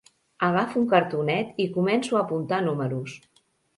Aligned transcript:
Agafo 0.45 0.79
un 0.83 0.87
cartonet 0.93 1.61
i 1.65 1.67
començo 1.77 2.17
a 2.21 2.25
apuntar 2.25 2.63
números. 2.69 3.19